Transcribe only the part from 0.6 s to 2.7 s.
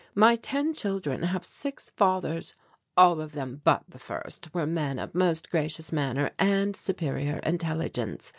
children have six fathers.